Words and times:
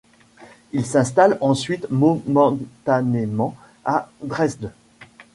Il 0.71 0.83
s'installe 0.83 1.37
ensuite 1.41 1.85
momentanément 1.91 3.55
à 3.85 4.09
Dresde. 4.23 4.71